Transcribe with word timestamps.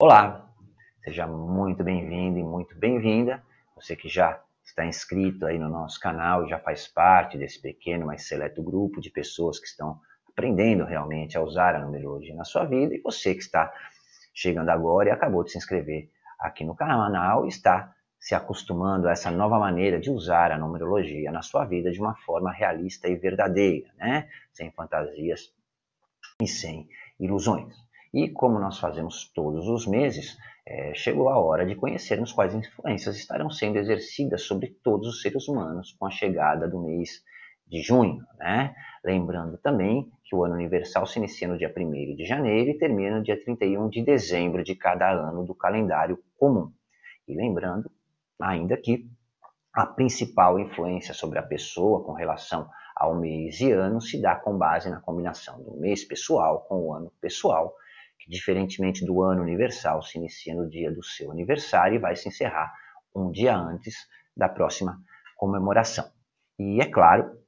Olá, 0.00 0.48
seja 1.02 1.26
muito 1.26 1.82
bem-vindo 1.82 2.38
e 2.38 2.42
muito 2.44 2.72
bem-vinda. 2.78 3.42
Você 3.74 3.96
que 3.96 4.08
já 4.08 4.40
está 4.64 4.86
inscrito 4.86 5.44
aí 5.44 5.58
no 5.58 5.68
nosso 5.68 5.98
canal 5.98 6.46
e 6.46 6.48
já 6.48 6.56
faz 6.56 6.86
parte 6.86 7.36
desse 7.36 7.60
pequeno, 7.60 8.06
mas 8.06 8.28
seleto 8.28 8.62
grupo 8.62 9.00
de 9.00 9.10
pessoas 9.10 9.58
que 9.58 9.66
estão 9.66 10.00
aprendendo 10.28 10.84
realmente 10.84 11.36
a 11.36 11.42
usar 11.42 11.74
a 11.74 11.80
numerologia 11.80 12.32
na 12.36 12.44
sua 12.44 12.64
vida 12.64 12.94
e 12.94 13.00
você 13.00 13.34
que 13.34 13.40
está 13.40 13.74
chegando 14.32 14.68
agora 14.68 15.08
e 15.08 15.10
acabou 15.10 15.42
de 15.42 15.50
se 15.50 15.58
inscrever 15.58 16.08
aqui 16.38 16.62
no 16.62 16.76
canal 16.76 17.44
e 17.44 17.48
está 17.48 17.92
se 18.20 18.36
acostumando 18.36 19.08
a 19.08 19.10
essa 19.10 19.32
nova 19.32 19.58
maneira 19.58 19.98
de 19.98 20.12
usar 20.12 20.52
a 20.52 20.58
numerologia 20.58 21.32
na 21.32 21.42
sua 21.42 21.64
vida 21.64 21.90
de 21.90 21.98
uma 21.98 22.14
forma 22.14 22.52
realista 22.52 23.08
e 23.08 23.16
verdadeira, 23.16 23.90
né? 23.96 24.28
Sem 24.52 24.70
fantasias 24.70 25.52
e 26.40 26.46
sem 26.46 26.88
ilusões. 27.18 27.87
E 28.12 28.28
como 28.30 28.58
nós 28.58 28.78
fazemos 28.78 29.30
todos 29.34 29.68
os 29.68 29.86
meses, 29.86 30.38
é, 30.66 30.92
chegou 30.94 31.28
a 31.28 31.38
hora 31.38 31.66
de 31.66 31.74
conhecermos 31.74 32.32
quais 32.32 32.54
influências 32.54 33.16
estarão 33.16 33.50
sendo 33.50 33.78
exercidas 33.78 34.42
sobre 34.42 34.68
todos 34.82 35.08
os 35.08 35.22
seres 35.22 35.48
humanos 35.48 35.92
com 35.98 36.06
a 36.06 36.10
chegada 36.10 36.66
do 36.66 36.80
mês 36.80 37.22
de 37.66 37.82
junho. 37.82 38.24
Né? 38.38 38.74
Lembrando 39.04 39.58
também 39.58 40.10
que 40.24 40.34
o 40.34 40.44
ano 40.44 40.54
universal 40.54 41.06
se 41.06 41.18
inicia 41.18 41.48
no 41.48 41.58
dia 41.58 41.72
1 41.74 42.16
de 42.16 42.24
janeiro 42.24 42.70
e 42.70 42.78
termina 42.78 43.18
no 43.18 43.22
dia 43.22 43.42
31 43.42 43.88
de 43.88 44.02
dezembro 44.02 44.64
de 44.64 44.74
cada 44.74 45.10
ano 45.10 45.44
do 45.44 45.54
calendário 45.54 46.18
comum. 46.38 46.72
E 47.26 47.34
lembrando 47.34 47.90
ainda 48.40 48.76
que 48.76 49.06
a 49.74 49.86
principal 49.86 50.58
influência 50.58 51.12
sobre 51.12 51.38
a 51.38 51.42
pessoa 51.42 52.02
com 52.04 52.12
relação 52.12 52.68
ao 52.96 53.14
mês 53.14 53.60
e 53.60 53.70
ano 53.70 54.00
se 54.00 54.20
dá 54.20 54.34
com 54.34 54.56
base 54.56 54.90
na 54.90 55.00
combinação 55.00 55.62
do 55.62 55.76
mês 55.76 56.04
pessoal 56.04 56.62
com 56.62 56.86
o 56.86 56.92
ano 56.92 57.12
pessoal 57.20 57.74
que, 58.18 58.30
diferentemente 58.30 59.04
do 59.04 59.22
ano 59.22 59.42
universal, 59.42 60.02
se 60.02 60.18
inicia 60.18 60.54
no 60.54 60.68
dia 60.68 60.90
do 60.90 61.02
seu 61.02 61.30
aniversário 61.30 61.96
e 61.96 61.98
vai 61.98 62.16
se 62.16 62.28
encerrar 62.28 62.72
um 63.14 63.30
dia 63.30 63.56
antes 63.56 63.94
da 64.36 64.48
próxima 64.48 65.00
comemoração. 65.36 66.10
E 66.58 66.80
é 66.80 66.86
claro 66.86 67.38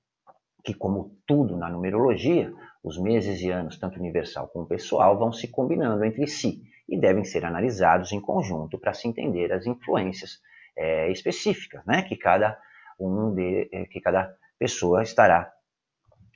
que, 0.64 0.74
como 0.74 1.16
tudo 1.26 1.56
na 1.56 1.68
numerologia, 1.68 2.52
os 2.82 2.98
meses 2.98 3.40
e 3.40 3.50
anos, 3.50 3.78
tanto 3.78 3.98
universal 3.98 4.48
como 4.48 4.66
pessoal, 4.66 5.18
vão 5.18 5.32
se 5.32 5.48
combinando 5.48 6.04
entre 6.04 6.26
si 6.26 6.62
e 6.88 6.98
devem 6.98 7.24
ser 7.24 7.44
analisados 7.44 8.12
em 8.12 8.20
conjunto 8.20 8.78
para 8.78 8.92
se 8.92 9.06
entender 9.06 9.52
as 9.52 9.66
influências 9.66 10.40
é, 10.76 11.10
específicas 11.10 11.84
né, 11.86 12.02
que, 12.02 12.16
cada 12.16 12.58
um 12.98 13.34
de, 13.34 13.68
é, 13.72 13.84
que 13.86 14.00
cada 14.00 14.34
pessoa 14.58 15.02
estará 15.02 15.52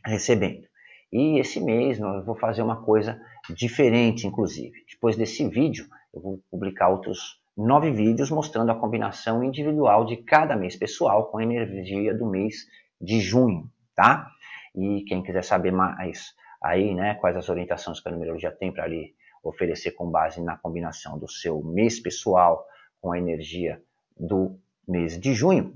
recebendo. 0.04 0.66
E 1.12 1.38
esse 1.38 1.60
mês 1.60 1.98
eu 1.98 2.24
vou 2.24 2.34
fazer 2.34 2.62
uma 2.62 2.82
coisa 2.82 3.20
diferente, 3.50 4.26
inclusive. 4.26 4.72
Depois 4.90 5.16
desse 5.16 5.46
vídeo, 5.48 5.86
eu 6.12 6.20
vou 6.20 6.40
publicar 6.50 6.88
outros 6.88 7.40
nove 7.56 7.90
vídeos 7.90 8.30
mostrando 8.30 8.70
a 8.70 8.74
combinação 8.74 9.44
individual 9.44 10.04
de 10.04 10.16
cada 10.16 10.56
mês 10.56 10.76
pessoal 10.76 11.30
com 11.30 11.38
a 11.38 11.42
energia 11.42 12.14
do 12.14 12.26
mês 12.26 12.66
de 13.00 13.20
junho, 13.20 13.70
tá? 13.94 14.28
E 14.74 15.04
quem 15.06 15.22
quiser 15.22 15.44
saber 15.44 15.70
mais 15.70 16.34
aí, 16.62 16.94
né, 16.94 17.14
quais 17.14 17.36
as 17.36 17.48
orientações 17.48 18.00
que 18.00 18.08
a 18.08 18.12
numerologia 18.12 18.50
tem 18.50 18.72
para 18.72 18.86
lhe 18.86 19.14
oferecer 19.42 19.92
com 19.92 20.10
base 20.10 20.40
na 20.40 20.56
combinação 20.56 21.18
do 21.18 21.28
seu 21.28 21.62
mês 21.62 22.00
pessoal 22.00 22.66
com 23.00 23.12
a 23.12 23.18
energia 23.18 23.80
do 24.18 24.58
mês 24.88 25.18
de 25.18 25.34
junho, 25.34 25.74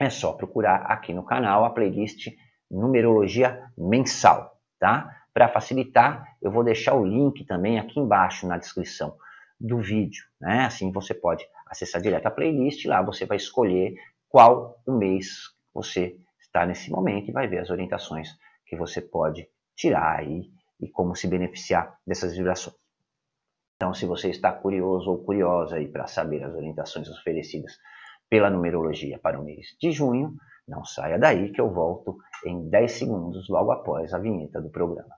é 0.00 0.10
só 0.10 0.32
procurar 0.32 0.82
aqui 0.86 1.12
no 1.12 1.24
canal 1.24 1.64
a 1.64 1.70
playlist 1.70 2.28
Numerologia 2.70 3.64
Mensal 3.78 4.58
tá? 4.78 5.14
Para 5.38 5.48
facilitar, 5.48 6.36
eu 6.42 6.50
vou 6.50 6.64
deixar 6.64 6.94
o 6.94 7.06
link 7.06 7.44
também 7.44 7.78
aqui 7.78 8.00
embaixo 8.00 8.44
na 8.44 8.58
descrição 8.58 9.16
do 9.60 9.78
vídeo, 9.78 10.24
né? 10.40 10.64
Assim 10.64 10.90
você 10.90 11.14
pode 11.14 11.46
acessar 11.64 12.02
direto 12.02 12.26
a 12.26 12.30
playlist, 12.32 12.84
lá 12.86 13.00
você 13.02 13.24
vai 13.24 13.36
escolher 13.36 13.94
qual 14.28 14.82
o 14.84 14.90
mês 14.90 15.54
você 15.72 16.16
está 16.40 16.66
nesse 16.66 16.90
momento 16.90 17.28
e 17.28 17.32
vai 17.32 17.46
ver 17.46 17.58
as 17.60 17.70
orientações 17.70 18.36
que 18.66 18.74
você 18.74 19.00
pode 19.00 19.48
tirar 19.76 20.18
aí 20.18 20.50
e 20.80 20.88
como 20.88 21.14
se 21.14 21.28
beneficiar 21.28 21.96
dessas 22.04 22.36
vibrações. 22.36 22.76
Então, 23.76 23.94
se 23.94 24.06
você 24.06 24.30
está 24.30 24.50
curioso 24.50 25.08
ou 25.08 25.22
curiosa 25.22 25.76
aí 25.76 25.86
para 25.86 26.08
saber 26.08 26.42
as 26.42 26.52
orientações 26.52 27.08
oferecidas 27.08 27.78
pela 28.28 28.50
numerologia 28.50 29.20
para 29.20 29.40
o 29.40 29.44
mês 29.44 29.76
de 29.80 29.92
junho, 29.92 30.34
não 30.66 30.84
saia 30.84 31.16
daí 31.16 31.52
que 31.52 31.60
eu 31.60 31.72
volto 31.72 32.18
em 32.44 32.68
10 32.68 32.90
segundos 32.90 33.48
logo 33.48 33.70
após 33.70 34.12
a 34.12 34.18
vinheta 34.18 34.60
do 34.60 34.68
programa. 34.68 35.17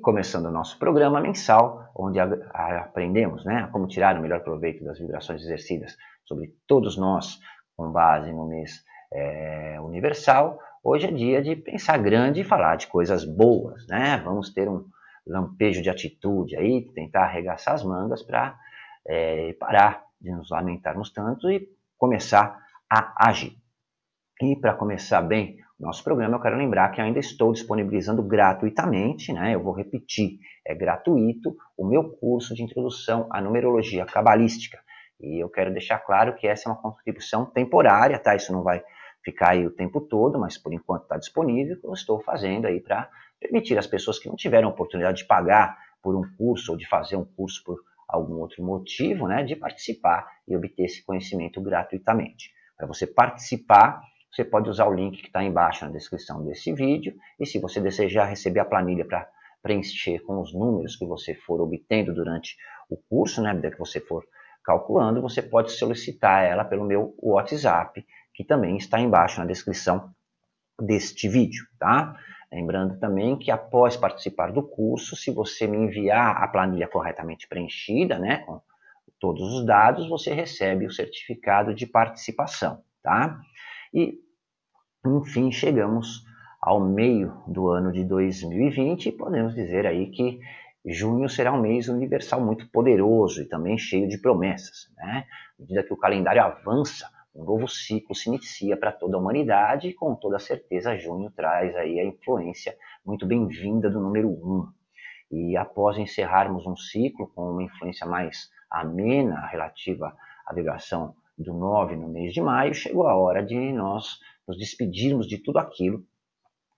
Começando 0.00 0.46
o 0.46 0.50
nosso 0.50 0.78
programa 0.78 1.20
mensal, 1.20 1.90
onde 1.94 2.18
aprendemos 2.20 3.44
né, 3.44 3.68
como 3.72 3.86
tirar 3.86 4.16
o 4.16 4.22
melhor 4.22 4.40
proveito 4.40 4.84
das 4.84 4.98
vibrações 4.98 5.42
exercidas 5.42 5.96
sobre 6.24 6.54
todos 6.66 6.96
nós, 6.96 7.38
com 7.76 7.90
base 7.90 8.32
no 8.32 8.46
mês 8.46 8.84
é, 9.12 9.78
universal, 9.80 10.58
Hoje 10.82 11.06
é 11.06 11.10
dia 11.12 11.42
de 11.42 11.56
pensar 11.56 11.98
grande 11.98 12.40
e 12.40 12.44
falar 12.44 12.76
de 12.76 12.86
coisas 12.86 13.22
boas, 13.22 13.86
né? 13.86 14.16
Vamos 14.24 14.48
ter 14.48 14.66
um 14.66 14.86
lampejo 15.26 15.82
de 15.82 15.90
atitude 15.90 16.56
aí, 16.56 16.90
tentar 16.94 17.24
arregaçar 17.24 17.74
as 17.74 17.84
mangas 17.84 18.22
para 18.22 18.58
é, 19.06 19.52
parar 19.60 20.02
de 20.18 20.30
nos 20.30 20.48
lamentarmos 20.50 21.10
tanto 21.10 21.50
e 21.50 21.68
começar 21.98 22.58
a 22.88 23.28
agir. 23.28 23.59
E 24.42 24.56
para 24.56 24.72
começar 24.72 25.20
bem 25.20 25.58
o 25.78 25.82
nosso 25.84 26.02
programa, 26.02 26.36
eu 26.36 26.40
quero 26.40 26.56
lembrar 26.56 26.88
que 26.92 27.00
ainda 27.00 27.18
estou 27.18 27.52
disponibilizando 27.52 28.22
gratuitamente, 28.22 29.34
né? 29.34 29.54
Eu 29.54 29.62
vou 29.62 29.74
repetir, 29.74 30.38
é 30.66 30.74
gratuito 30.74 31.54
o 31.76 31.86
meu 31.86 32.08
curso 32.08 32.54
de 32.54 32.62
introdução 32.62 33.26
à 33.30 33.38
numerologia 33.42 34.06
cabalística. 34.06 34.78
E 35.20 35.38
eu 35.42 35.50
quero 35.50 35.70
deixar 35.70 35.98
claro 35.98 36.34
que 36.36 36.46
essa 36.46 36.70
é 36.70 36.72
uma 36.72 36.80
contribuição 36.80 37.44
temporária, 37.44 38.18
tá? 38.18 38.34
Isso 38.34 38.50
não 38.50 38.62
vai 38.62 38.82
ficar 39.22 39.50
aí 39.50 39.66
o 39.66 39.70
tempo 39.70 40.00
todo, 40.00 40.38
mas 40.38 40.56
por 40.56 40.72
enquanto 40.72 41.02
está 41.02 41.18
disponível, 41.18 41.76
eu 41.84 41.92
estou 41.92 42.18
fazendo 42.22 42.66
aí 42.66 42.80
para 42.80 43.10
permitir 43.38 43.76
as 43.76 43.86
pessoas 43.86 44.18
que 44.18 44.26
não 44.26 44.36
tiveram 44.36 44.70
oportunidade 44.70 45.18
de 45.18 45.26
pagar 45.26 45.76
por 46.02 46.16
um 46.16 46.22
curso 46.38 46.72
ou 46.72 46.78
de 46.78 46.88
fazer 46.88 47.16
um 47.16 47.26
curso 47.26 47.62
por 47.62 47.78
algum 48.08 48.36
outro 48.36 48.64
motivo, 48.64 49.28
né, 49.28 49.44
de 49.44 49.54
participar 49.54 50.26
e 50.48 50.56
obter 50.56 50.84
esse 50.84 51.04
conhecimento 51.04 51.60
gratuitamente. 51.60 52.50
Para 52.74 52.86
você 52.86 53.06
participar, 53.06 54.00
você 54.30 54.44
pode 54.44 54.68
usar 54.68 54.86
o 54.86 54.94
link 54.94 55.20
que 55.20 55.26
está 55.26 55.42
embaixo 55.42 55.84
na 55.84 55.90
descrição 55.90 56.44
desse 56.44 56.72
vídeo, 56.72 57.14
e 57.38 57.46
se 57.46 57.58
você 57.58 57.80
desejar 57.80 58.26
receber 58.26 58.60
a 58.60 58.64
planilha 58.64 59.04
para 59.04 59.28
preencher 59.62 60.20
com 60.20 60.40
os 60.40 60.54
números 60.54 60.96
que 60.96 61.04
você 61.04 61.34
for 61.34 61.60
obtendo 61.60 62.14
durante 62.14 62.56
o 62.88 62.96
curso, 62.96 63.42
né, 63.42 63.58
que 63.60 63.78
você 63.78 64.00
for 64.00 64.24
calculando, 64.64 65.20
você 65.20 65.42
pode 65.42 65.72
solicitar 65.72 66.44
ela 66.44 66.64
pelo 66.64 66.84
meu 66.84 67.14
WhatsApp, 67.18 68.04
que 68.34 68.44
também 68.44 68.76
está 68.76 69.00
embaixo 69.00 69.40
na 69.40 69.46
descrição 69.46 70.10
deste 70.80 71.28
vídeo, 71.28 71.66
tá? 71.78 72.16
Lembrando 72.52 72.98
também 72.98 73.36
que 73.36 73.50
após 73.50 73.96
participar 73.96 74.50
do 74.52 74.62
curso, 74.62 75.14
se 75.14 75.30
você 75.30 75.66
me 75.66 75.76
enviar 75.76 76.42
a 76.42 76.48
planilha 76.48 76.88
corretamente 76.88 77.46
preenchida, 77.46 78.18
né, 78.18 78.38
com 78.38 78.60
todos 79.18 79.42
os 79.54 79.66
dados, 79.66 80.08
você 80.08 80.32
recebe 80.32 80.86
o 80.86 80.92
certificado 80.92 81.74
de 81.74 81.86
participação, 81.86 82.82
tá? 83.02 83.38
E, 83.92 84.18
enfim, 85.04 85.50
chegamos 85.50 86.24
ao 86.60 86.80
meio 86.80 87.32
do 87.46 87.68
ano 87.68 87.90
de 87.90 88.04
2020 88.04 89.06
e 89.06 89.12
podemos 89.12 89.54
dizer 89.54 89.86
aí 89.86 90.10
que 90.10 90.38
junho 90.86 91.28
será 91.28 91.52
um 91.52 91.60
mês 91.60 91.88
universal 91.88 92.40
muito 92.40 92.70
poderoso 92.70 93.42
e 93.42 93.48
também 93.48 93.76
cheio 93.76 94.08
de 94.08 94.18
promessas, 94.18 94.90
né? 94.96 95.26
À 95.58 95.62
medida 95.62 95.82
que 95.82 95.92
o 95.92 95.96
calendário 95.96 96.42
avança, 96.42 97.10
um 97.34 97.44
novo 97.44 97.68
ciclo 97.68 98.14
se 98.14 98.28
inicia 98.28 98.76
para 98.76 98.92
toda 98.92 99.16
a 99.16 99.20
humanidade 99.20 99.88
e 99.88 99.94
com 99.94 100.14
toda 100.14 100.38
certeza 100.38 100.96
junho 100.96 101.30
traz 101.30 101.74
aí 101.76 101.98
a 101.98 102.04
influência 102.04 102.76
muito 103.04 103.26
bem-vinda 103.26 103.90
do 103.90 104.00
número 104.00 104.28
1. 104.28 104.68
E 105.32 105.56
após 105.56 105.96
encerrarmos 105.98 106.66
um 106.66 106.76
ciclo 106.76 107.28
com 107.34 107.52
uma 107.52 107.62
influência 107.62 108.06
mais 108.06 108.50
amena 108.70 109.46
relativa 109.46 110.16
à 110.46 110.54
vibração 110.54 111.14
do 111.42 111.54
9 111.54 111.96
no 111.96 112.08
mês 112.08 112.32
de 112.32 112.40
maio, 112.40 112.74
chegou 112.74 113.06
a 113.06 113.16
hora 113.16 113.42
de 113.42 113.56
nós 113.72 114.18
nos 114.46 114.58
despedirmos 114.58 115.26
de 115.26 115.38
tudo 115.38 115.58
aquilo 115.58 116.04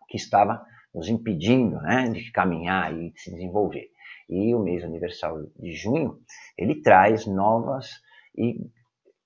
que 0.09 0.17
estava 0.17 0.65
nos 0.95 1.09
impedindo 1.09 1.81
né, 1.81 2.09
de 2.11 2.31
caminhar 2.31 2.93
e 2.93 3.11
de 3.11 3.21
se 3.21 3.31
desenvolver. 3.31 3.89
E 4.29 4.55
o 4.55 4.61
mês 4.61 4.85
universal 4.85 5.43
de 5.59 5.73
junho, 5.73 6.19
ele 6.57 6.81
traz 6.83 7.27
novas 7.27 7.91
e, 8.37 8.71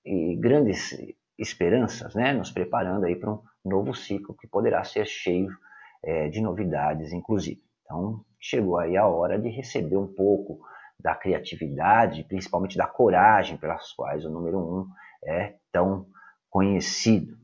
e 0.05 0.35
grandes 0.37 0.97
esperanças, 1.37 2.15
né, 2.15 2.33
nos 2.33 2.51
preparando 2.51 3.05
aí 3.05 3.15
para 3.15 3.31
um 3.31 3.41
novo 3.63 3.93
ciclo 3.93 4.35
que 4.35 4.47
poderá 4.47 4.83
ser 4.83 5.05
cheio 5.05 5.49
é, 6.03 6.29
de 6.29 6.41
novidades, 6.41 7.11
inclusive. 7.11 7.61
Então, 7.83 8.25
chegou 8.39 8.77
aí 8.77 8.97
a 8.97 9.07
hora 9.07 9.39
de 9.39 9.49
receber 9.49 9.97
um 9.97 10.07
pouco 10.07 10.59
da 10.99 11.13
criatividade, 11.13 12.23
principalmente 12.23 12.77
da 12.77 12.87
coragem 12.87 13.57
pelas 13.57 13.91
quais 13.93 14.25
o 14.25 14.29
número 14.29 14.57
um 14.57 14.87
é 15.27 15.55
tão 15.71 16.07
conhecido. 16.49 17.37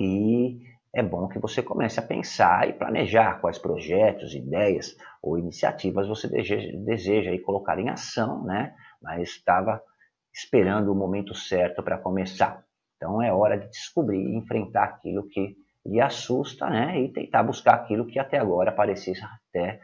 E 0.00 0.60
é 0.94 1.02
bom 1.02 1.28
que 1.28 1.38
você 1.38 1.62
comece 1.62 2.00
a 2.00 2.02
pensar 2.02 2.68
e 2.68 2.72
planejar 2.72 3.40
quais 3.40 3.58
projetos, 3.58 4.34
ideias 4.34 4.96
ou 5.22 5.38
iniciativas 5.38 6.08
você 6.08 6.28
deseja, 6.28 6.76
deseja 6.84 7.42
colocar 7.44 7.78
em 7.78 7.88
ação, 7.88 8.42
né? 8.44 8.74
Mas 9.02 9.30
estava 9.30 9.82
esperando 10.32 10.90
o 10.92 10.94
momento 10.94 11.34
certo 11.34 11.82
para 11.82 11.98
começar. 11.98 12.64
Então 12.96 13.22
é 13.22 13.32
hora 13.32 13.58
de 13.58 13.68
descobrir 13.68 14.18
e 14.18 14.36
enfrentar 14.36 14.84
aquilo 14.84 15.28
que 15.28 15.56
lhe 15.84 16.00
assusta, 16.00 16.68
né? 16.68 17.00
E 17.00 17.12
tentar 17.12 17.42
buscar 17.42 17.74
aquilo 17.74 18.06
que 18.06 18.18
até 18.18 18.38
agora 18.38 18.72
parecia 18.72 19.14
até 19.14 19.74
estar 19.74 19.80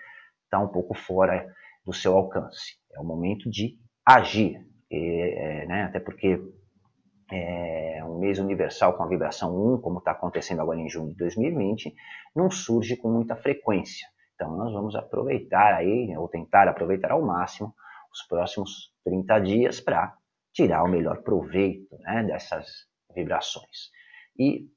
tá 0.51 0.61
um 0.61 0.69
pouco 0.69 0.95
fora 0.95 1.47
do 1.85 1.93
seu 1.93 2.17
alcance. 2.17 2.77
É 2.95 3.01
o 3.01 3.05
momento 3.05 3.51
de 3.51 3.79
agir, 4.07 4.57
e, 4.91 4.97
é, 4.97 5.67
né? 5.67 5.85
Até 5.85 6.01
porque 6.01 6.41
é, 7.35 8.05
um 8.05 8.19
mês 8.19 8.39
universal 8.39 8.97
com 8.97 9.03
a 9.03 9.09
vibração 9.09 9.75
1, 9.75 9.81
como 9.81 9.99
está 9.99 10.13
acontecendo 10.13 10.61
agora 10.61 10.79
em 10.79 10.89
junho 10.89 11.11
de 11.11 11.17
2020, 11.17 11.95
não 12.35 12.51
surge 12.51 12.97
com 12.97 13.11
muita 13.11 13.35
frequência. 13.35 14.07
Então 14.35 14.57
nós 14.57 14.73
vamos 14.73 14.95
aproveitar 14.95 15.75
aí, 15.75 16.17
ou 16.17 16.29
tentar 16.29 16.69
aproveitar 16.69 17.11
ao 17.13 17.23
máximo, 17.23 17.75
os 18.13 18.23
próximos 18.29 18.93
30 19.05 19.39
dias 19.41 19.81
para 19.81 20.15
tirar 20.53 20.85
o 20.85 20.89
melhor 20.89 21.23
proveito 21.23 21.97
né, 22.01 22.23
dessas 22.23 22.69
vibrações. 23.15 23.91
E 24.39 24.69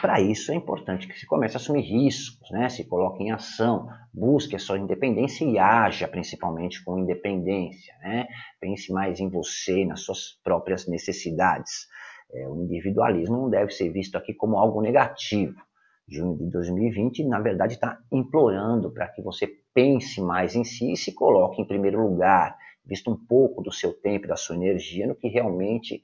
para 0.00 0.20
isso 0.20 0.52
é 0.52 0.54
importante 0.54 1.06
que 1.06 1.18
se 1.18 1.26
comece 1.26 1.56
a 1.56 1.60
assumir 1.60 1.82
riscos, 1.82 2.50
né? 2.50 2.68
se 2.68 2.84
coloque 2.84 3.22
em 3.22 3.30
ação, 3.30 3.88
busque 4.12 4.56
a 4.56 4.58
sua 4.58 4.78
independência 4.78 5.44
e 5.44 5.58
haja 5.58 6.08
principalmente 6.08 6.82
com 6.84 6.98
independência. 6.98 7.94
Né? 8.00 8.26
Pense 8.60 8.92
mais 8.92 9.20
em 9.20 9.28
você, 9.28 9.84
nas 9.84 10.00
suas 10.00 10.38
próprias 10.42 10.86
necessidades. 10.88 11.86
É, 12.32 12.48
o 12.48 12.62
individualismo 12.62 13.36
não 13.36 13.50
deve 13.50 13.72
ser 13.72 13.90
visto 13.90 14.16
aqui 14.16 14.32
como 14.32 14.56
algo 14.56 14.80
negativo. 14.80 15.60
Junho 16.08 16.36
de 16.36 16.50
2020, 16.50 17.24
na 17.24 17.40
verdade, 17.40 17.74
está 17.74 17.98
implorando 18.10 18.90
para 18.90 19.08
que 19.08 19.22
você 19.22 19.46
pense 19.74 20.20
mais 20.20 20.54
em 20.54 20.64
si 20.64 20.92
e 20.92 20.96
se 20.96 21.14
coloque 21.14 21.60
em 21.60 21.66
primeiro 21.66 22.02
lugar, 22.02 22.56
visto 22.84 23.10
um 23.10 23.16
pouco 23.16 23.62
do 23.62 23.72
seu 23.72 23.92
tempo, 23.92 24.26
da 24.26 24.36
sua 24.36 24.56
energia 24.56 25.06
no 25.06 25.14
que 25.14 25.28
realmente 25.28 26.02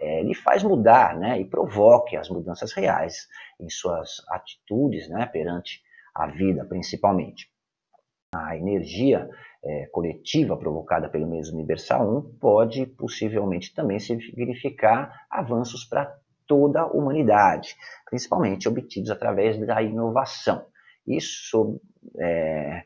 é, 0.00 0.22
lhe 0.22 0.34
faz 0.34 0.62
mudar 0.62 1.16
né, 1.16 1.38
e 1.38 1.44
provoque 1.44 2.16
as 2.16 2.28
mudanças 2.30 2.72
reais 2.72 3.28
em 3.60 3.68
suas 3.68 4.22
atitudes 4.30 5.08
né, 5.08 5.26
perante 5.26 5.82
a 6.14 6.26
vida, 6.26 6.64
principalmente. 6.64 7.50
A 8.34 8.56
energia 8.56 9.28
é, 9.62 9.86
coletiva 9.92 10.56
provocada 10.56 11.08
pelo 11.08 11.28
mês 11.28 11.50
universal 11.50 12.08
1 12.18 12.38
pode 12.38 12.86
possivelmente 12.86 13.74
também 13.74 13.98
significar 13.98 15.26
avanços 15.30 15.84
para 15.84 16.16
toda 16.46 16.80
a 16.80 16.86
humanidade, 16.86 17.76
principalmente 18.08 18.68
obtidos 18.68 19.10
através 19.10 19.58
da 19.66 19.82
inovação. 19.82 20.66
Isso 21.06 21.80
é, 22.18 22.84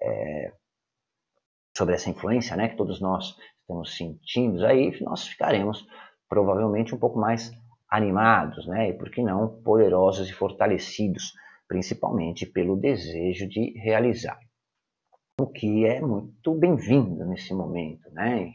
é, 0.00 0.52
sobre 1.76 1.94
essa 1.94 2.08
influência 2.08 2.56
né, 2.56 2.68
que 2.68 2.76
todos 2.76 3.00
nós 3.00 3.36
estamos 3.60 3.96
sentindo, 3.96 4.64
aí 4.64 4.98
nós 5.02 5.26
ficaremos 5.26 5.86
provavelmente 6.32 6.94
um 6.94 6.98
pouco 6.98 7.18
mais 7.18 7.52
animados, 7.90 8.66
né? 8.66 8.88
E 8.88 8.94
por 8.94 9.10
que 9.10 9.20
não 9.20 9.60
poderosos 9.62 10.30
e 10.30 10.32
fortalecidos, 10.32 11.34
principalmente 11.68 12.46
pelo 12.46 12.74
desejo 12.74 13.46
de 13.46 13.78
realizar. 13.78 14.40
O 15.38 15.46
que 15.46 15.84
é 15.84 16.00
muito 16.00 16.54
bem-vindo 16.54 17.26
nesse 17.26 17.52
momento, 17.52 18.10
né? 18.12 18.50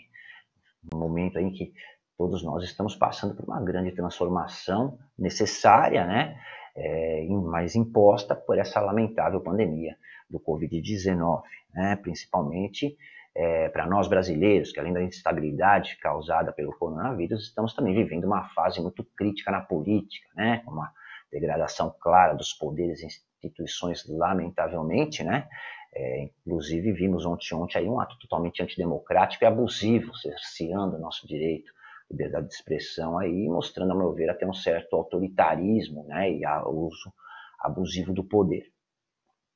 Um 0.92 0.98
momento 0.98 1.38
em 1.38 1.52
que 1.52 1.72
todos 2.18 2.44
nós 2.44 2.64
estamos 2.64 2.96
passando 2.96 3.36
por 3.36 3.46
uma 3.46 3.62
grande 3.62 3.92
transformação 3.92 4.98
necessária, 5.16 6.04
né? 6.04 6.36
É, 6.76 7.28
mas 7.30 7.76
imposta 7.76 8.36
por 8.36 8.58
essa 8.58 8.82
lamentável 8.82 9.40
pandemia 9.40 9.96
do 10.28 10.40
Covid-19, 10.40 11.44
né? 11.76 11.96
principalmente 11.98 12.98
é, 13.38 13.70
para 13.70 13.86
nós 13.86 14.08
brasileiros, 14.08 14.72
que 14.72 14.80
além 14.80 14.92
da 14.92 15.04
instabilidade 15.04 15.96
causada 15.98 16.52
pelo 16.52 16.76
coronavírus, 16.76 17.44
estamos 17.44 17.72
também 17.72 17.94
vivendo 17.94 18.26
uma 18.26 18.50
fase 18.50 18.82
muito 18.82 19.04
crítica 19.16 19.52
na 19.52 19.62
política, 19.62 20.28
né, 20.36 20.64
uma 20.66 20.92
degradação 21.32 21.94
clara 22.02 22.34
dos 22.34 22.52
poderes 22.52 23.00
e 23.02 23.06
instituições, 23.06 24.04
lamentavelmente, 24.10 25.24
né, 25.24 25.48
é, 25.94 26.24
inclusive 26.24 26.92
vimos 26.94 27.28
ontem, 27.28 27.54
ontem 27.54 27.78
aí 27.78 27.88
um 27.88 28.00
ato 28.00 28.18
totalmente 28.18 28.64
antidemocrático 28.64 29.44
e 29.44 29.48
abusivo, 29.48 30.16
cerceando 30.16 30.96
o 30.96 31.00
nosso 31.00 31.28
direito, 31.28 31.72
liberdade 32.10 32.48
de 32.48 32.56
expressão 32.56 33.20
aí, 33.20 33.48
mostrando, 33.48 33.92
a 33.92 33.96
meu 33.96 34.14
ver, 34.14 34.32
até 34.32 34.48
um 34.48 34.54
certo 34.54 34.96
autoritarismo, 34.96 36.06
né, 36.08 36.32
e 36.32 36.44
o 36.44 36.88
uso 36.88 37.14
abusivo 37.62 38.12
do 38.14 38.24
poder. 38.24 38.64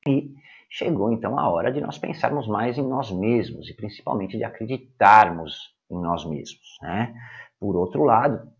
E 0.06 0.34
chegou 0.68 1.12
então 1.12 1.38
a 1.38 1.48
hora 1.48 1.70
de 1.70 1.80
nós 1.80 1.98
pensarmos 1.98 2.48
mais 2.48 2.78
em 2.78 2.86
nós 2.86 3.10
mesmos 3.10 3.68
e 3.68 3.74
principalmente 3.74 4.36
de 4.36 4.44
acreditarmos 4.44 5.74
em 5.90 6.00
nós 6.00 6.24
mesmos. 6.24 6.78
Né? 6.80 7.14
Por 7.60 7.76
outro 7.76 8.02
lado, 8.02 8.50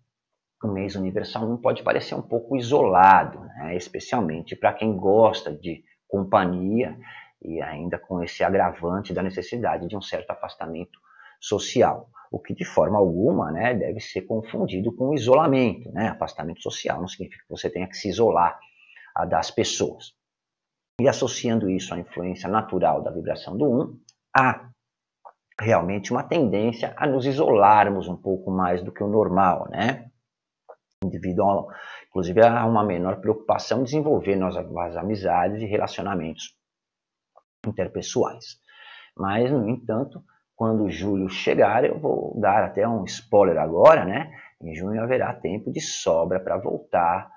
o 0.63 0.69
mês 0.69 0.95
universal 0.95 1.49
não 1.49 1.57
pode 1.57 1.83
parecer 1.83 2.15
um 2.15 2.23
pouco 2.23 2.57
isolado, 2.57 3.41
né? 3.41 3.75
especialmente 3.77 4.55
para 4.55 4.73
quem 4.73 4.97
gosta 4.97 5.53
de 5.53 5.83
companhia 6.07 6.97
e 7.45 7.61
ainda 7.61 7.99
com 7.99 8.23
esse 8.23 8.45
agravante 8.45 9.13
da 9.13 9.23
necessidade 9.23 9.89
de 9.89 9.97
um 9.97 10.03
certo 10.03 10.31
afastamento 10.31 11.01
social, 11.41 12.09
o 12.31 12.39
que 12.39 12.55
de 12.55 12.65
forma 12.65 12.99
alguma 12.99 13.51
né, 13.51 13.75
deve 13.75 13.99
ser 13.99 14.23
confundido 14.23 14.95
com 14.95 15.13
isolamento. 15.13 15.91
Né? 15.91 16.09
Afastamento 16.09 16.63
social 16.63 17.01
não 17.01 17.09
significa 17.09 17.43
que 17.43 17.51
você 17.51 17.69
tenha 17.69 17.89
que 17.89 17.97
se 17.97 18.09
isolar 18.09 18.61
das 19.29 19.51
pessoas. 19.51 20.15
E 21.01 21.09
associando 21.09 21.71
isso 21.71 21.95
à 21.95 21.99
influência 21.99 22.49
natural 22.49 23.03
da 23.03 23.11
vibração 23.11 23.57
do 23.57 23.65
1, 23.65 24.01
há 24.37 24.69
realmente 25.59 26.13
uma 26.13 26.23
tendência 26.23 26.95
a 26.97 27.07
nos 27.07 27.27
isolarmos 27.27 28.09
um 28.09 28.17
pouco 28.17 28.51
mais 28.51 28.83
do 28.83 28.93
que 28.93 29.03
o 29.03 29.09
normal, 29.09 29.69
né? 29.71 30.11
Individual, 31.03 31.69
inclusive 32.09 32.41
há 32.45 32.65
uma 32.65 32.85
menor 32.85 33.21
preocupação 33.21 33.81
em 33.81 33.85
desenvolver 33.85 34.37
nossas 34.37 34.97
amizades 34.97 35.61
e 35.61 35.67
relacionamentos 35.67 36.57
interpessoais. 37.67 38.61
Mas, 39.17 39.51
no 39.51 39.69
entanto, 39.69 40.23
quando 40.55 40.91
julho 40.91 41.29
chegar, 41.29 41.85
eu 41.85 41.99
vou 41.99 42.39
dar 42.41 42.65
até 42.65 42.87
um 42.87 43.05
spoiler 43.05 43.59
agora, 43.59 44.05
né? 44.05 44.33
Em 44.61 44.75
junho 44.75 45.03
haverá 45.03 45.35
tempo 45.35 45.73
de 45.73 45.81
sobra 45.81 46.39
para 46.39 46.57
voltar 46.57 47.31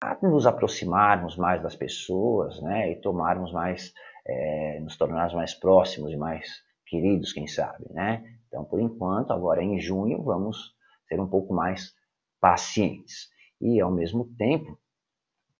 a 0.00 0.16
nos 0.22 0.46
aproximarmos 0.46 1.36
mais 1.36 1.62
das 1.62 1.74
pessoas, 1.74 2.60
né, 2.62 2.92
e 2.92 2.96
tomarmos 2.96 3.52
mais, 3.52 3.92
é, 4.26 4.78
nos 4.80 4.96
tornarmos 4.96 5.34
mais 5.34 5.54
próximos 5.54 6.12
e 6.12 6.16
mais 6.16 6.62
queridos, 6.86 7.32
quem 7.32 7.46
sabe, 7.46 7.84
né? 7.90 8.24
Então, 8.46 8.64
por 8.64 8.80
enquanto, 8.80 9.32
agora 9.32 9.62
em 9.62 9.78
junho, 9.78 10.22
vamos 10.22 10.74
ser 11.06 11.20
um 11.20 11.28
pouco 11.28 11.52
mais 11.52 11.94
pacientes. 12.40 13.28
E, 13.60 13.80
ao 13.80 13.90
mesmo 13.90 14.24
tempo, 14.36 14.78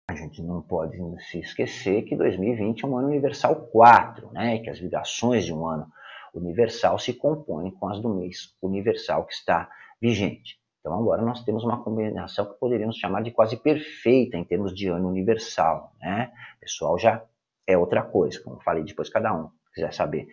a 0.09 0.15
gente 0.15 0.43
não 0.43 0.63
pode 0.63 0.97
se 1.25 1.41
esquecer 1.41 2.03
que 2.03 2.17
2020 2.17 2.83
é 2.83 2.89
um 2.89 2.97
ano 2.97 3.09
universal 3.09 3.57
4, 3.67 4.33
né? 4.33 4.59
Que 4.61 4.71
as 4.71 4.79
vibrações 4.79 5.45
de 5.45 5.53
um 5.53 5.67
ano 5.67 5.87
universal 6.33 6.99
se 6.99 7.13
compõem 7.13 7.71
com 7.71 7.89
as 7.89 8.01
do 8.01 8.15
mês 8.15 8.55
universal 8.63 9.27
que 9.27 9.35
está 9.35 9.71
vigente. 10.01 10.58
Então 10.81 10.95
agora 10.95 11.23
nós 11.23 11.45
temos 11.45 11.65
uma 11.65 11.83
combinação 11.83 12.47
que 12.47 12.59
poderíamos 12.59 12.97
chamar 12.97 13.23
de 13.23 13.31
quase 13.31 13.57
perfeita 13.57 14.37
em 14.37 14.45
termos 14.45 14.75
de 14.75 14.89
ano 14.89 15.09
universal. 15.09 15.93
Né? 16.01 16.33
Pessoal, 16.61 16.99
já 16.99 17.23
é 17.67 17.77
outra 17.77 18.03
coisa, 18.03 18.41
como 18.43 18.61
falei 18.61 18.85
depois 18.85 19.11
cada 19.11 19.35
um. 19.35 19.49
Se 19.49 19.75
quiser 19.75 19.93
saber 19.93 20.29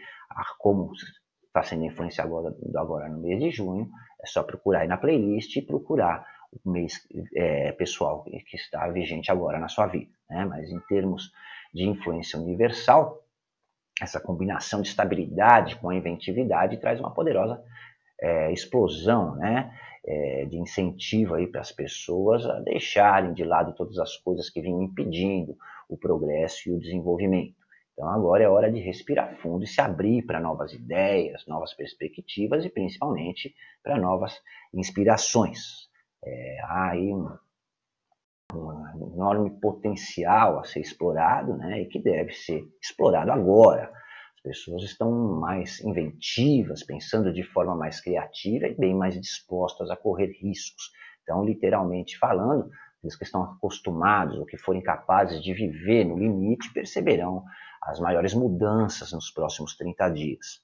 como 0.57 0.91
está 1.45 1.63
sendo 1.63 1.85
influenciado 1.85 2.35
agora, 2.35 2.55
agora, 2.75 3.09
no 3.09 3.19
mês 3.19 3.39
de 3.39 3.51
junho, 3.51 3.89
é 4.21 4.25
só 4.25 4.43
procurar 4.43 4.81
aí 4.81 4.87
na 4.87 4.97
playlist 4.97 5.55
e 5.55 5.61
procurar 5.61 6.25
o 6.63 6.69
mês 6.69 7.05
é, 7.35 7.71
pessoal 7.73 8.23
que 8.23 8.55
está 8.55 8.87
vigente 8.89 9.31
agora 9.31 9.59
na 9.59 9.67
sua 9.67 9.87
vida. 9.87 10.11
Né? 10.29 10.45
Mas 10.45 10.69
em 10.69 10.79
termos 10.81 11.31
de 11.73 11.83
influência 11.83 12.39
universal, 12.39 13.21
essa 14.01 14.19
combinação 14.19 14.81
de 14.81 14.89
estabilidade 14.89 15.77
com 15.77 15.89
a 15.89 15.95
inventividade 15.95 16.77
traz 16.77 16.99
uma 16.99 17.13
poderosa 17.13 17.63
é, 18.22 18.51
explosão, 18.51 19.36
né? 19.36 19.72
é, 20.05 20.45
de 20.45 20.57
incentivo 20.57 21.36
para 21.51 21.62
as 21.62 21.72
pessoas 21.72 22.45
a 22.45 22.60
deixarem 22.60 23.34
de 23.34 23.43
lado 23.43 23.74
todas 23.74 23.98
as 23.98 24.15
coisas 24.17 24.50
que 24.50 24.62
vinham 24.62 24.84
impedindo 24.84 25.57
o 25.89 25.98
progresso 25.98 26.69
e 26.69 26.74
o 26.74 26.79
desenvolvimento. 26.79 27.55
Então 27.93 28.10
agora 28.10 28.43
é 28.43 28.50
hora 28.50 28.72
de 28.72 28.79
respirar 28.79 29.38
fundo 29.38 29.63
e 29.63 29.67
se 29.67 29.81
abrir 29.81 30.24
para 30.24 30.39
novas 30.39 30.74
ideias, 30.74 31.45
novas 31.48 31.74
perspectivas 31.74 32.65
e 32.65 32.69
principalmente 32.69 33.55
para 33.81 33.98
novas 33.98 34.39
inspirações. 34.74 35.89
É, 36.24 36.57
há 36.63 36.91
aí 36.91 37.13
um, 37.13 37.29
um 38.53 39.13
enorme 39.13 39.50
potencial 39.60 40.60
a 40.60 40.63
ser 40.65 40.81
explorado 40.81 41.55
né, 41.55 41.81
e 41.81 41.86
que 41.88 42.00
deve 42.00 42.34
ser 42.34 42.63
explorado 42.81 43.31
agora 43.31 43.91
pessoas 44.45 44.83
estão 44.83 45.11
mais 45.11 45.83
inventivas, 45.83 46.83
pensando 46.83 47.33
de 47.33 47.43
forma 47.43 47.75
mais 47.75 47.99
criativa 47.99 48.67
e 48.67 48.75
bem 48.75 48.93
mais 48.95 49.19
dispostas 49.19 49.89
a 49.89 49.97
correr 49.97 50.27
riscos, 50.39 50.91
Então, 51.23 51.43
literalmente 51.43 52.19
falando, 52.19 52.69
aqueles 52.99 53.15
que 53.15 53.23
estão 53.23 53.41
acostumados 53.41 54.37
ou 54.37 54.45
que 54.45 54.57
forem 54.57 54.83
capazes 54.83 55.41
de 55.41 55.53
viver 55.53 56.05
no 56.05 56.19
limite 56.19 56.71
perceberão 56.71 57.43
as 57.81 57.99
maiores 57.99 58.35
mudanças 58.35 59.11
nos 59.11 59.31
próximos 59.31 59.75
30 59.75 60.09
dias. 60.09 60.63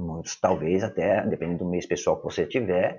Muitos, 0.00 0.40
talvez, 0.40 0.82
até, 0.82 1.26
dependendo 1.26 1.64
do 1.64 1.70
mês 1.70 1.86
pessoal 1.86 2.16
que 2.16 2.24
você 2.24 2.46
tiver, 2.46 2.98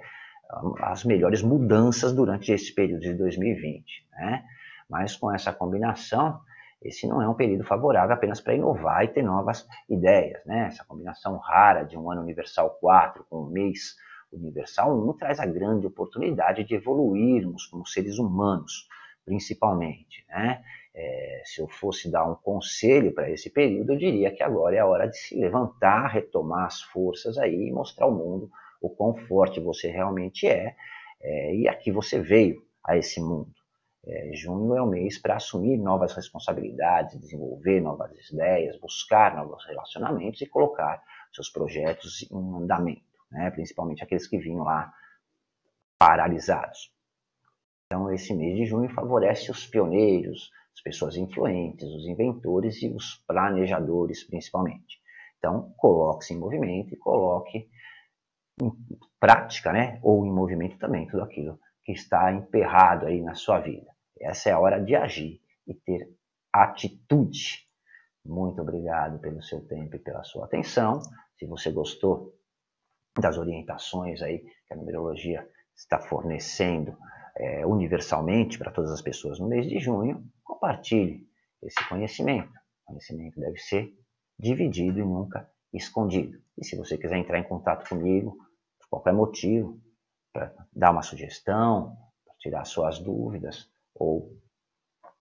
as 0.79 1.03
melhores 1.03 1.41
mudanças 1.41 2.13
durante 2.13 2.51
esse 2.51 2.73
período 2.73 3.01
de 3.01 3.13
2020. 3.15 4.07
Né? 4.11 4.43
Mas 4.87 5.15
com 5.15 5.33
essa 5.33 5.51
combinação, 5.51 6.39
esse 6.81 7.07
não 7.07 7.21
é 7.21 7.27
um 7.27 7.33
período 7.33 7.63
favorável 7.63 8.13
apenas 8.13 8.39
para 8.39 8.53
inovar 8.53 9.03
e 9.03 9.07
ter 9.07 9.23
novas 9.23 9.67
ideias. 9.89 10.43
Né? 10.45 10.67
Essa 10.67 10.85
combinação 10.85 11.37
rara 11.37 11.83
de 11.83 11.97
um 11.97 12.09
ano 12.11 12.21
universal 12.21 12.77
4 12.79 13.25
com 13.29 13.43
um 13.43 13.49
mês 13.49 13.95
universal 14.31 14.95
1 15.09 15.13
traz 15.13 15.39
a 15.39 15.45
grande 15.45 15.87
oportunidade 15.87 16.63
de 16.63 16.75
evoluirmos 16.75 17.65
como 17.65 17.85
seres 17.85 18.19
humanos, 18.19 18.87
principalmente. 19.25 20.25
Né? 20.29 20.61
É, 20.93 21.41
se 21.45 21.61
eu 21.61 21.67
fosse 21.67 22.11
dar 22.11 22.25
um 22.29 22.35
conselho 22.35 23.13
para 23.13 23.29
esse 23.29 23.49
período, 23.49 23.93
eu 23.93 23.97
diria 23.97 24.31
que 24.31 24.43
agora 24.43 24.75
é 24.75 24.79
a 24.79 24.85
hora 24.85 25.07
de 25.07 25.17
se 25.17 25.35
levantar, 25.35 26.07
retomar 26.07 26.65
as 26.65 26.81
forças 26.81 27.37
aí 27.37 27.67
e 27.67 27.71
mostrar 27.71 28.05
ao 28.05 28.13
mundo 28.13 28.49
o 28.81 28.89
quão 28.89 29.15
forte 29.15 29.59
você 29.59 29.89
realmente 29.89 30.47
é, 30.47 30.75
é 31.21 31.55
e 31.55 31.67
aqui 31.67 31.91
você 31.91 32.19
veio 32.19 32.61
a 32.83 32.95
esse 32.95 33.19
mundo. 33.19 33.51
É, 34.09 34.31
junho 34.33 34.73
é 34.73 34.81
o 34.81 34.87
mês 34.87 35.17
para 35.17 35.35
assumir 35.35 35.77
novas 35.77 36.13
responsabilidades, 36.13 37.19
desenvolver 37.19 37.81
novas 37.81 38.29
ideias, 38.29 38.79
buscar 38.79 39.35
novos 39.35 39.65
relacionamentos 39.65 40.41
e 40.41 40.45
colocar 40.45 41.03
seus 41.33 41.49
projetos 41.49 42.25
em 42.31 42.55
andamento, 42.55 43.03
né? 43.29 43.51
principalmente 43.51 44.01
aqueles 44.01 44.25
que 44.25 44.37
vinham 44.37 44.63
lá 44.63 44.93
paralisados. 45.99 46.89
Então, 47.85 48.09
esse 48.13 48.33
mês 48.33 48.55
de 48.55 48.65
junho 48.65 48.89
favorece 48.93 49.51
os 49.51 49.67
pioneiros, 49.67 50.51
as 50.73 50.81
pessoas 50.81 51.17
influentes, 51.17 51.89
os 51.89 52.07
inventores 52.07 52.81
e 52.83 52.87
os 52.87 53.15
planejadores, 53.27 54.23
principalmente. 54.23 55.01
Então, 55.37 55.73
coloque-se 55.75 56.33
em 56.33 56.37
movimento 56.37 56.93
e 56.93 56.97
coloque 56.97 57.69
em 58.61 58.71
prática, 59.19 59.73
né? 59.73 59.99
ou 60.01 60.25
em 60.25 60.31
movimento 60.31 60.77
também, 60.77 61.07
tudo 61.07 61.23
aquilo 61.23 61.59
que 61.83 61.91
está 61.91 62.31
emperrado 62.31 63.05
aí 63.05 63.21
na 63.21 63.35
sua 63.35 63.59
vida. 63.59 63.96
Essa 64.21 64.49
é 64.49 64.53
a 64.53 64.59
hora 64.59 64.83
de 64.83 64.95
agir 64.95 65.41
e 65.65 65.73
ter 65.73 66.09
atitude. 66.51 67.67
Muito 68.25 68.61
obrigado 68.61 69.19
pelo 69.19 69.41
seu 69.41 69.61
tempo 69.65 69.95
e 69.95 69.99
pela 69.99 70.23
sua 70.23 70.45
atenção. 70.45 71.01
Se 71.37 71.45
você 71.45 71.71
gostou 71.71 72.33
das 73.19 73.37
orientações 73.37 74.21
aí 74.21 74.39
que 74.39 74.73
a 74.73 74.75
numerologia 74.75 75.47
está 75.75 75.99
fornecendo 75.99 76.97
é, 77.35 77.65
universalmente 77.65 78.57
para 78.57 78.71
todas 78.71 78.91
as 78.91 79.01
pessoas 79.01 79.39
no 79.39 79.47
mês 79.47 79.67
de 79.67 79.79
junho, 79.79 80.23
compartilhe 80.43 81.27
esse 81.61 81.87
conhecimento. 81.87 82.51
O 82.83 82.91
conhecimento 82.91 83.39
deve 83.39 83.57
ser 83.57 83.93
dividido 84.39 84.99
e 84.99 85.03
nunca 85.03 85.49
escondido. 85.73 86.39
E 86.57 86.65
se 86.65 86.75
você 86.75 86.97
quiser 86.97 87.17
entrar 87.17 87.39
em 87.39 87.43
contato 87.43 87.87
comigo, 87.87 88.37
por 88.79 88.89
qualquer 88.89 89.13
motivo, 89.13 89.79
para 90.33 90.53
dar 90.73 90.91
uma 90.91 91.01
sugestão, 91.01 91.95
para 92.25 92.35
tirar 92.39 92.65
suas 92.65 92.99
dúvidas, 92.99 93.69
ou 93.99 94.37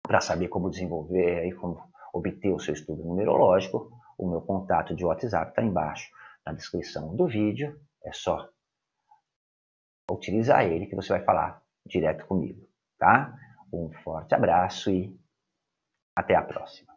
para 0.02 0.22
saber 0.22 0.48
como 0.48 0.70
desenvolver 0.70 1.46
e 1.46 1.54
como 1.54 1.82
obter 2.14 2.52
o 2.52 2.60
seu 2.60 2.74
estudo 2.74 3.04
numerológico, 3.04 3.92
o 4.18 4.30
meu 4.30 4.42
contato 4.42 4.96
de 4.96 5.06
WhatsApp 5.06 5.52
está 5.52 5.62
embaixo 5.62 6.10
na 6.46 6.54
descrição 6.54 7.16
do 7.16 7.28
vídeo. 7.28 7.80
É 8.04 8.12
só 8.12 8.50
utilizar 10.12 10.66
ele 10.66 10.88
que 10.88 10.96
você 10.96 11.10
vai 11.10 11.24
falar 11.24 11.62
direto 11.86 12.26
comigo, 12.26 12.68
tá? 12.98 13.34
Um 13.72 13.92
forte 14.04 14.34
abraço 14.34 14.90
e 14.90 15.16
até 16.16 16.36
a 16.36 16.42
próxima. 16.42 16.89